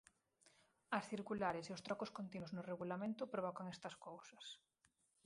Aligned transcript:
As 0.97 1.05
circulares 1.11 1.65
e 1.67 1.71
os 1.75 1.83
trocos 1.87 2.13
continuos 2.17 2.53
no 2.55 2.65
regulamento 2.71 3.31
provocan 3.33 3.71
estas 3.75 3.95
cousas. 4.05 4.45